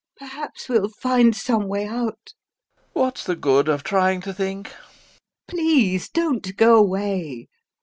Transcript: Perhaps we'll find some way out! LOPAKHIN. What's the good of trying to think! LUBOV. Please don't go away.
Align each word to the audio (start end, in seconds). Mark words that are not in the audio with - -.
Perhaps 0.17 0.67
we'll 0.67 0.89
find 0.89 1.35
some 1.35 1.67
way 1.67 1.85
out! 1.85 2.33
LOPAKHIN. 2.33 2.83
What's 2.93 3.23
the 3.23 3.35
good 3.35 3.69
of 3.69 3.83
trying 3.83 4.19
to 4.21 4.33
think! 4.33 4.69
LUBOV. 4.69 4.75
Please 5.47 6.09
don't 6.09 6.57
go 6.57 6.75
away. 6.77 7.47